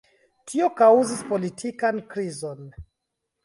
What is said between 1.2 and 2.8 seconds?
politikan krizon.